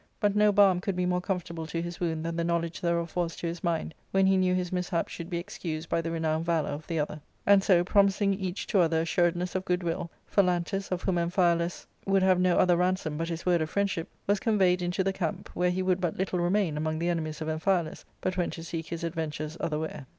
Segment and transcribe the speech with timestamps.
[0.19, 3.35] But no balm could be more comfortable to his wound than the knowledge thereof was
[3.35, 6.71] to his mind, when he knew his mishap should be excused by the renowned valour
[6.71, 7.21] of the other.
[7.45, 12.23] And so promising each to other assuredness of good* will, Phalantus, of whom Amphialus would
[12.23, 15.69] have no other ransom but his word of friendship, was conveyed into the camp, where
[15.69, 19.03] he would but little remain among the enemies of Amphialus, but went to seek his
[19.03, 20.07] adventures otherwhere.